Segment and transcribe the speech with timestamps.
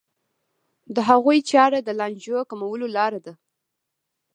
[0.95, 3.33] د هغوی چاره د لانجو کمولو لاره ده.